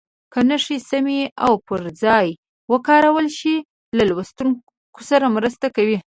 که 0.33 0.39
نښې 0.49 0.77
سمې 0.89 1.21
او 1.45 1.53
پر 1.67 1.81
ځای 2.03 2.27
وکارول 2.71 3.27
شي 3.39 3.55
له 3.97 4.03
لوستونکي 4.09 5.03
سره 5.09 5.25
مرسته 5.37 5.67
کوي. 5.75 5.97